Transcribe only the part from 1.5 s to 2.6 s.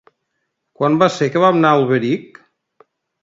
anar a Alberic?